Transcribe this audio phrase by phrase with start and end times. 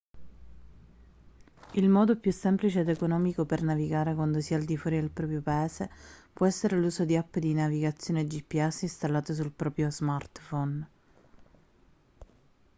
[1.73, 5.11] il modo più semplice ed economico per navigare quando si è al di fuori del
[5.11, 5.91] proprio paese
[6.33, 10.87] può essere l'uso di app di navigazione gps installate sul proprio smartphone